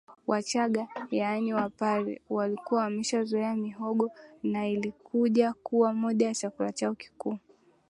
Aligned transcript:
Wachagga 0.27 0.87
yaani 1.11 1.53
Wapare 1.53 2.21
walikuwa 2.29 2.81
wameshazoea 2.81 3.55
mihogo 3.55 4.11
na 4.43 4.67
ilikuja 4.67 5.53
kuwa 5.53 5.93
moja 5.93 6.25
ya 6.27 6.35
chakula 6.35 6.71
chao 6.71 6.95
kikuu 6.95 7.37